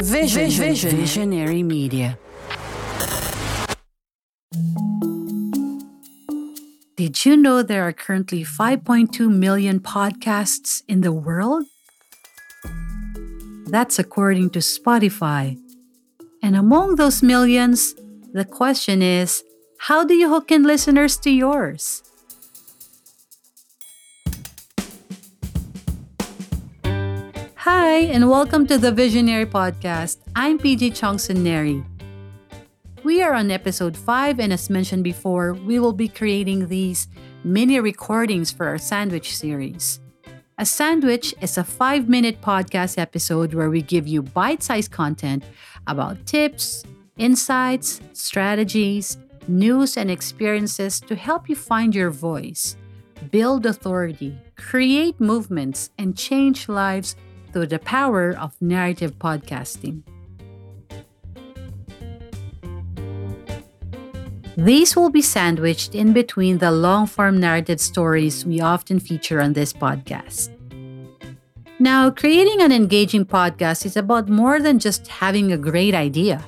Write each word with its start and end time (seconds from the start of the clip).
Vision, 0.00 0.48
Vision, 0.48 0.96
Visionary 0.96 1.62
Media. 1.64 2.16
Did 6.96 7.24
you 7.24 7.36
know 7.36 7.62
there 7.62 7.82
are 7.82 7.92
currently 7.92 8.44
5.2 8.44 9.28
million 9.28 9.80
podcasts 9.80 10.82
in 10.86 11.00
the 11.00 11.12
world? 11.12 11.64
That's 13.66 13.98
according 13.98 14.50
to 14.50 14.60
Spotify. 14.60 15.58
And 16.44 16.54
among 16.54 16.94
those 16.94 17.20
millions, 17.20 17.94
the 18.32 18.44
question 18.44 19.02
is 19.02 19.42
how 19.78 20.04
do 20.04 20.14
you 20.14 20.28
hook 20.28 20.52
in 20.52 20.62
listeners 20.62 21.16
to 21.18 21.30
yours? 21.30 22.07
Hi, 27.70 27.98
and 28.14 28.30
welcome 28.30 28.66
to 28.68 28.78
the 28.78 28.90
Visionary 28.90 29.44
Podcast. 29.44 30.20
I'm 30.34 30.58
PJ 30.58 30.92
Chongson 30.92 31.42
Neri. 31.42 31.84
We 33.04 33.20
are 33.20 33.34
on 33.34 33.50
episode 33.50 33.94
5, 33.94 34.40
and 34.40 34.54
as 34.54 34.70
mentioned 34.70 35.04
before, 35.04 35.52
we 35.52 35.78
will 35.78 35.92
be 35.92 36.08
creating 36.08 36.68
these 36.68 37.08
mini 37.44 37.78
recordings 37.78 38.50
for 38.50 38.66
our 38.66 38.78
sandwich 38.78 39.36
series. 39.36 40.00
A 40.56 40.64
sandwich 40.64 41.34
is 41.42 41.58
a 41.58 41.62
five 41.62 42.08
minute 42.08 42.40
podcast 42.40 42.96
episode 42.96 43.52
where 43.52 43.68
we 43.68 43.82
give 43.82 44.08
you 44.08 44.22
bite 44.22 44.62
sized 44.62 44.90
content 44.90 45.44
about 45.86 46.24
tips, 46.24 46.84
insights, 47.18 48.00
strategies, 48.14 49.18
news, 49.46 49.98
and 49.98 50.10
experiences 50.10 51.00
to 51.00 51.14
help 51.14 51.50
you 51.50 51.54
find 51.54 51.94
your 51.94 52.08
voice, 52.08 52.78
build 53.30 53.66
authority, 53.66 54.38
create 54.56 55.20
movements, 55.20 55.90
and 55.98 56.16
change 56.16 56.66
lives 56.66 57.14
through 57.58 57.66
the 57.66 57.80
power 57.80 58.38
of 58.38 58.54
narrative 58.60 59.18
podcasting. 59.18 60.02
These 64.56 64.94
will 64.94 65.10
be 65.10 65.22
sandwiched 65.22 65.92
in 65.92 66.12
between 66.12 66.58
the 66.58 66.70
long 66.70 67.08
form 67.08 67.40
narrative 67.40 67.80
stories 67.80 68.46
we 68.46 68.60
often 68.60 69.00
feature 69.00 69.40
on 69.42 69.54
this 69.54 69.72
podcast. 69.72 70.50
Now, 71.80 72.10
creating 72.10 72.62
an 72.62 72.70
engaging 72.70 73.26
podcast 73.26 73.84
is 73.84 73.96
about 73.96 74.28
more 74.28 74.60
than 74.60 74.78
just 74.78 75.08
having 75.08 75.50
a 75.50 75.58
great 75.58 75.94
idea. 75.94 76.44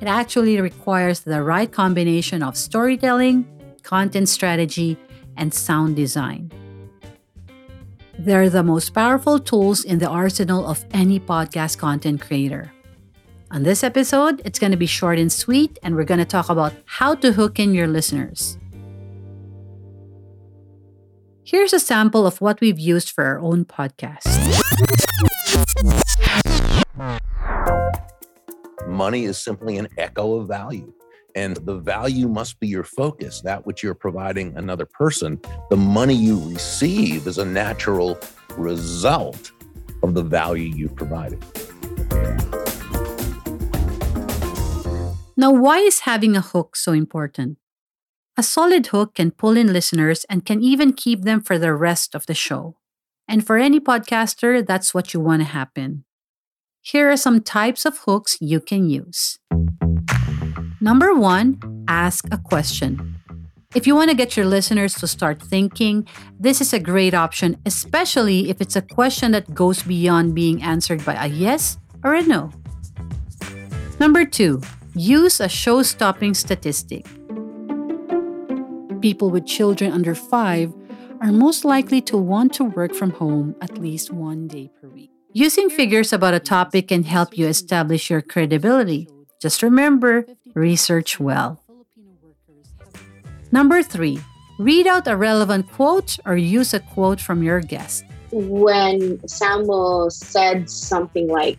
It 0.00 0.08
actually 0.08 0.58
requires 0.62 1.20
the 1.20 1.42
right 1.42 1.70
combination 1.70 2.42
of 2.42 2.56
storytelling, 2.56 3.44
content 3.82 4.30
strategy, 4.30 4.96
and 5.36 5.52
sound 5.52 5.96
design. 5.96 6.50
They're 8.18 8.50
the 8.50 8.64
most 8.64 8.94
powerful 8.94 9.38
tools 9.38 9.84
in 9.84 10.00
the 10.00 10.08
arsenal 10.08 10.66
of 10.66 10.84
any 10.90 11.20
podcast 11.20 11.78
content 11.78 12.20
creator. 12.20 12.72
On 13.52 13.62
this 13.62 13.84
episode, 13.84 14.42
it's 14.44 14.58
going 14.58 14.72
to 14.72 14.76
be 14.76 14.86
short 14.86 15.18
and 15.18 15.30
sweet, 15.30 15.78
and 15.84 15.94
we're 15.94 16.04
going 16.04 16.18
to 16.18 16.26
talk 16.26 16.50
about 16.50 16.74
how 16.84 17.14
to 17.14 17.32
hook 17.32 17.60
in 17.60 17.72
your 17.74 17.86
listeners. 17.86 18.58
Here's 21.44 21.72
a 21.72 21.78
sample 21.78 22.26
of 22.26 22.40
what 22.40 22.60
we've 22.60 22.78
used 22.78 23.10
for 23.10 23.24
our 23.24 23.38
own 23.38 23.64
podcast. 23.64 24.26
Money 28.86 29.24
is 29.24 29.38
simply 29.38 29.78
an 29.78 29.88
echo 29.96 30.40
of 30.40 30.48
value. 30.48 30.92
And 31.34 31.56
the 31.56 31.76
value 31.76 32.28
must 32.28 32.58
be 32.58 32.68
your 32.68 32.84
focus, 32.84 33.40
that 33.42 33.66
which 33.66 33.82
you're 33.82 33.94
providing 33.94 34.56
another 34.56 34.86
person. 34.86 35.40
The 35.70 35.76
money 35.76 36.14
you 36.14 36.38
receive 36.48 37.26
is 37.26 37.38
a 37.38 37.44
natural 37.44 38.18
result 38.56 39.52
of 40.02 40.14
the 40.14 40.22
value 40.22 40.74
you 40.74 40.88
provided. 40.88 41.44
Now, 45.36 45.52
why 45.52 45.78
is 45.78 46.00
having 46.00 46.36
a 46.36 46.40
hook 46.40 46.74
so 46.74 46.92
important? 46.92 47.58
A 48.36 48.42
solid 48.42 48.88
hook 48.88 49.14
can 49.14 49.30
pull 49.30 49.56
in 49.56 49.72
listeners 49.72 50.24
and 50.28 50.44
can 50.44 50.62
even 50.62 50.92
keep 50.92 51.22
them 51.22 51.40
for 51.40 51.58
the 51.58 51.74
rest 51.74 52.14
of 52.14 52.26
the 52.26 52.34
show. 52.34 52.76
And 53.28 53.46
for 53.46 53.58
any 53.58 53.78
podcaster, 53.78 54.66
that's 54.66 54.94
what 54.94 55.12
you 55.12 55.20
want 55.20 55.42
to 55.42 55.46
happen. 55.46 56.04
Here 56.80 57.10
are 57.10 57.16
some 57.16 57.42
types 57.42 57.84
of 57.84 57.98
hooks 57.98 58.38
you 58.40 58.60
can 58.60 58.88
use. 58.88 59.38
Number 60.80 61.12
one, 61.12 61.58
ask 61.88 62.24
a 62.30 62.38
question. 62.38 63.16
If 63.74 63.86
you 63.86 63.94
want 63.94 64.10
to 64.10 64.16
get 64.16 64.36
your 64.36 64.46
listeners 64.46 64.94
to 64.94 65.06
start 65.06 65.42
thinking, 65.42 66.06
this 66.38 66.60
is 66.60 66.72
a 66.72 66.78
great 66.78 67.14
option, 67.14 67.58
especially 67.66 68.48
if 68.48 68.60
it's 68.60 68.76
a 68.76 68.82
question 68.82 69.32
that 69.32 69.52
goes 69.54 69.82
beyond 69.82 70.34
being 70.34 70.62
answered 70.62 71.04
by 71.04 71.14
a 71.14 71.26
yes 71.26 71.78
or 72.04 72.14
a 72.14 72.22
no. 72.22 72.50
Number 73.98 74.24
two, 74.24 74.62
use 74.94 75.40
a 75.40 75.48
show 75.48 75.82
stopping 75.82 76.32
statistic. 76.32 77.04
People 79.02 79.30
with 79.30 79.46
children 79.46 79.92
under 79.92 80.14
five 80.14 80.72
are 81.20 81.32
most 81.32 81.64
likely 81.64 82.00
to 82.02 82.16
want 82.16 82.54
to 82.54 82.64
work 82.64 82.94
from 82.94 83.10
home 83.10 83.56
at 83.60 83.78
least 83.78 84.12
one 84.12 84.46
day 84.46 84.70
per 84.80 84.88
week. 84.88 85.10
Using 85.32 85.68
figures 85.68 86.12
about 86.12 86.34
a 86.34 86.40
topic 86.40 86.88
can 86.88 87.02
help 87.02 87.36
you 87.36 87.46
establish 87.48 88.08
your 88.08 88.22
credibility. 88.22 89.08
Just 89.40 89.62
remember, 89.62 90.26
research 90.54 91.20
well. 91.20 91.60
Number 93.52 93.82
three, 93.82 94.20
read 94.58 94.86
out 94.86 95.06
a 95.06 95.16
relevant 95.16 95.70
quote 95.70 96.18
or 96.26 96.36
use 96.36 96.74
a 96.74 96.80
quote 96.80 97.20
from 97.20 97.42
your 97.42 97.60
guest. 97.60 98.04
When 98.32 99.26
Samuel 99.26 100.10
said 100.10 100.68
something 100.68 101.28
like, 101.28 101.58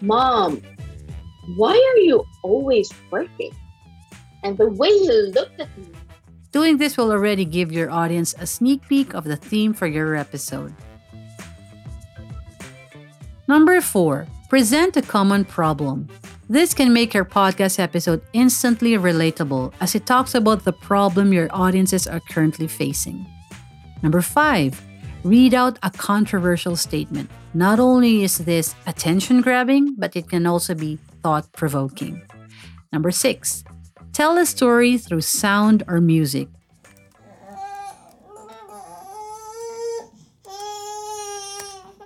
Mom, 0.00 0.60
why 1.56 1.72
are 1.72 2.00
you 2.00 2.24
always 2.42 2.92
working? 3.10 3.54
And 4.42 4.58
the 4.58 4.68
way 4.68 4.88
he 4.88 5.10
looked 5.32 5.60
at 5.60 5.68
me. 5.78 5.86
Doing 6.50 6.76
this 6.76 6.96
will 6.96 7.12
already 7.12 7.44
give 7.44 7.72
your 7.72 7.90
audience 7.90 8.34
a 8.38 8.46
sneak 8.46 8.86
peek 8.88 9.14
of 9.14 9.24
the 9.24 9.36
theme 9.36 9.72
for 9.72 9.86
your 9.86 10.16
episode. 10.16 10.74
Number 13.48 13.80
four, 13.80 14.26
present 14.50 14.96
a 14.96 15.02
common 15.02 15.44
problem. 15.44 16.08
This 16.52 16.74
can 16.74 16.92
make 16.92 17.14
your 17.14 17.24
podcast 17.24 17.78
episode 17.78 18.20
instantly 18.34 18.92
relatable 18.98 19.72
as 19.80 19.94
it 19.94 20.04
talks 20.04 20.34
about 20.34 20.64
the 20.64 20.72
problem 20.74 21.32
your 21.32 21.48
audiences 21.50 22.06
are 22.06 22.20
currently 22.20 22.68
facing. 22.68 23.24
Number 24.02 24.20
five, 24.20 24.78
read 25.24 25.54
out 25.54 25.78
a 25.82 25.90
controversial 25.90 26.76
statement. 26.76 27.30
Not 27.54 27.80
only 27.80 28.22
is 28.22 28.36
this 28.36 28.74
attention 28.86 29.40
grabbing, 29.40 29.94
but 29.96 30.14
it 30.14 30.28
can 30.28 30.44
also 30.44 30.74
be 30.74 30.98
thought 31.22 31.50
provoking. 31.54 32.20
Number 32.92 33.10
six, 33.10 33.64
tell 34.12 34.36
a 34.36 34.44
story 34.44 34.98
through 34.98 35.22
sound 35.22 35.84
or 35.88 36.02
music. 36.02 36.48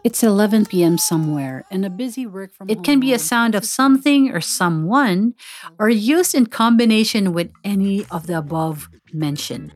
It's 0.07 0.23
11 0.23 0.67
p.m. 0.67 0.99
somewhere 0.99 1.65
and 1.69 1.85
a 1.85 1.91
busy 1.91 2.27
work 2.27 2.55
from 2.55 2.71
It 2.71 2.85
can 2.85 3.01
be 3.01 3.13
a 3.13 3.19
sound 3.19 3.57
of 3.57 3.65
something 3.65 4.31
or 4.31 4.41
someone 4.41 5.35
or 5.81 5.89
used 5.89 6.33
in 6.33 6.47
combination 6.47 7.33
with 7.33 7.51
any 7.65 8.07
of 8.13 8.29
the 8.29 8.39
above 8.39 8.89
mentioned. 9.13 9.75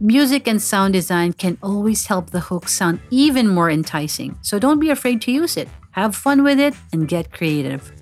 Music 0.00 0.48
and 0.48 0.62
sound 0.62 0.94
design 0.94 1.34
can 1.34 1.58
always 1.62 2.06
help 2.06 2.30
the 2.30 2.40
hook 2.40 2.66
sound 2.66 3.00
even 3.10 3.48
more 3.48 3.68
enticing, 3.68 4.38
so 4.40 4.58
don't 4.58 4.80
be 4.80 4.88
afraid 4.88 5.20
to 5.20 5.30
use 5.30 5.58
it. 5.58 5.68
Have 5.90 6.16
fun 6.16 6.42
with 6.42 6.58
it 6.58 6.72
and 6.90 7.06
get 7.06 7.32
creative. 7.32 7.92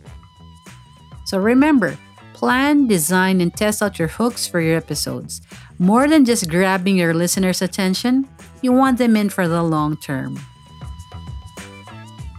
So 1.27 1.39
remember, 1.39 1.99
plan, 2.35 2.87
design, 2.87 3.41
and 3.41 3.53
test 3.53 3.83
out 3.83 3.99
your 3.99 4.07
hooks 4.07 4.47
for 4.47 4.61
your 4.61 4.77
episodes. 4.77 5.43
More 5.81 6.07
than 6.07 6.25
just 6.25 6.49
grabbing 6.49 6.97
your 6.97 7.15
listeners' 7.15 7.63
attention, 7.63 8.29
you 8.63 8.71
want 8.71 8.99
them 8.99 9.17
in 9.17 9.29
for 9.29 9.49
the 9.49 9.65
long 9.65 9.97
term. 9.97 10.39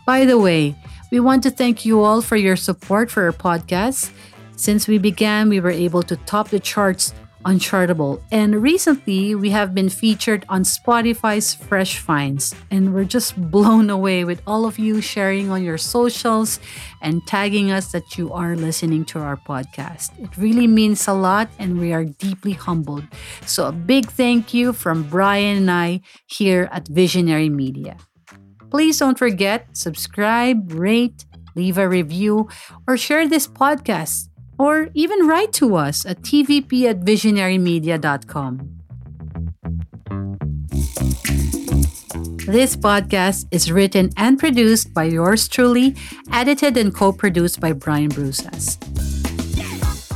By 0.06 0.25
the 0.25 0.38
way, 0.38 0.75
we 1.12 1.19
want 1.19 1.44
to 1.44 1.52
thank 1.52 1.85
you 1.85 2.02
all 2.02 2.22
for 2.22 2.35
your 2.35 2.55
support 2.55 3.09
for 3.09 3.23
our 3.23 3.32
podcast. 3.32 4.11
Since 4.55 4.88
we 4.88 4.97
began, 4.97 5.50
we 5.50 5.59
were 5.59 5.72
able 5.72 6.03
to 6.03 6.16
top 6.17 6.50
the 6.50 6.59
charts 6.59 7.14
on 7.46 7.59
Chartable. 7.59 8.22
And 8.32 8.61
recently, 8.61 9.35
we 9.35 9.50
have 9.50 9.73
been 9.73 9.90
featured 9.90 10.46
on 10.50 10.64
Spotify's 10.64 11.53
Fresh 11.53 12.00
Finds. 12.00 12.55
And 12.72 12.94
we're 12.94 13.03
just 13.05 13.35
blown 13.52 13.90
away 13.90 14.23
with 14.23 14.41
all 14.47 14.66
of 14.66 14.79
you 14.79 15.02
sharing 15.02 15.52
on 15.52 15.64
your 15.64 15.78
socials 15.78 16.59
and 17.02 17.26
tagging 17.28 17.72
us 17.72 17.91
that 17.91 18.17
you 18.17 18.32
are 18.34 18.56
listening 18.56 19.06
to 19.06 19.20
our 19.20 19.38
podcast. 19.38 20.17
It 20.20 20.35
really 20.38 20.67
means 20.67 21.08
a 21.08 21.14
lot, 21.14 21.49
and 21.59 21.79
we 21.79 21.94
are 21.94 22.06
deeply 22.06 22.53
humbled. 22.53 23.03
So, 23.46 23.67
a 23.67 23.72
big 23.72 24.08
thank 24.08 24.53
you 24.53 24.73
from 24.73 25.03
Brian 25.03 25.58
and 25.58 25.72
I 25.72 26.02
here 26.28 26.70
at 26.72 26.88
Visionary 26.88 27.49
Media. 27.49 27.97
Please 28.73 28.97
don't 28.97 29.20
forget, 29.20 29.67
subscribe, 29.78 30.73
rate, 30.73 31.25
leave 31.55 31.78
a 31.78 31.87
review, 31.87 32.49
or 32.87 32.97
share 32.97 33.29
this 33.29 33.46
podcast, 33.46 34.29
or 34.58 34.90
even 34.96 35.28
write 35.28 35.53
to 35.53 35.75
us 35.75 36.08
at 36.08 36.23
tvp 36.23 36.90
at 36.90 37.05
visionarymedia.com. 37.05 38.81
This 42.49 42.75
podcast 42.75 43.46
is 43.52 43.72
written 43.72 44.09
and 44.17 44.40
produced 44.40 44.91
by 44.91 45.03
yours 45.03 45.47
truly, 45.47 45.96
edited 46.31 46.75
and 46.75 46.90
co 46.90 47.14
produced 47.14 47.59
by 47.59 47.73
Brian 47.73 48.09
Brusas. 48.09 48.81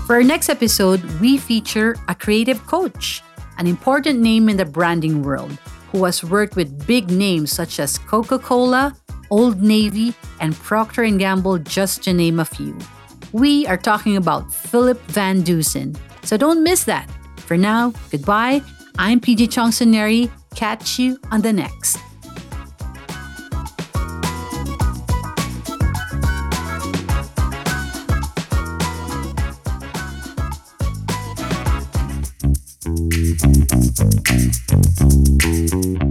For 0.08 0.16
our 0.16 0.24
next 0.24 0.50
episode, 0.50 1.04
we 1.22 1.38
feature 1.38 1.96
a 2.08 2.16
creative 2.16 2.66
coach, 2.66 3.22
an 3.60 3.68
important 3.68 4.20
name 4.20 4.50
in 4.50 4.58
the 4.58 4.66
branding 4.66 5.22
world, 5.22 5.56
who 5.92 6.06
has 6.06 6.24
worked 6.24 6.56
with 6.56 6.86
big 6.88 7.10
names 7.10 7.52
such 7.52 7.80
as 7.80 7.98
Coca-Cola, 7.98 8.96
Old 9.30 9.62
Navy, 9.62 10.14
and 10.40 10.56
Procter 10.56 11.06
& 11.10 11.18
Gamble 11.18 11.60
just 11.60 12.04
to 12.04 12.14
name 12.14 12.40
a 12.40 12.46
few. 12.46 12.78
We 13.34 13.68
are 13.68 13.78
talking 13.78 14.18
about 14.18 14.54
Philip 14.54 15.06
VanDusen. 15.08 15.98
So 16.24 16.38
don't 16.38 16.64
miss 16.64 16.84
that. 16.86 17.10
For 17.38 17.58
now, 17.58 17.94
goodbye. 18.12 18.62
I'm 18.98 19.20
PG 19.20 19.50
Chongson 19.50 20.32
Catch 20.56 20.98
you 20.98 21.20
on 21.32 21.42
the 21.42 21.54
next. 21.54 21.98
thank 33.80 34.30
you 35.44 36.07